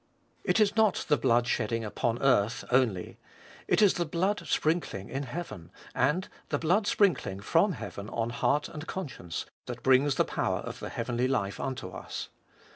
It 0.43 0.59
is 0.59 0.75
not 0.75 1.05
the 1.09 1.15
blood 1.15 1.45
shedding 1.45 1.85
upon 1.85 2.19
earth 2.23 2.65
only, 2.71 3.19
it 3.67 3.83
is 3.83 3.93
the 3.93 4.03
blood 4.05 4.41
sprinkling 4.47 5.09
in 5.09 5.21
heaven, 5.21 5.69
and 5.93 6.27
the 6.49 6.57
blood 6.57 6.87
sprinkling 6.87 7.39
from 7.39 7.73
heaven 7.73 8.09
on 8.09 8.31
heart 8.31 8.67
and 8.67 8.87
conscience, 8.87 9.45
that 9.67 9.83
brings 9.83 10.15
the 10.15 10.25
power 10.25 10.61
of 10.61 10.79
the 10.79 10.89
heavenly 10.89 11.27
life 11.27 11.59
unto 11.59 11.89
us. 11.89 12.29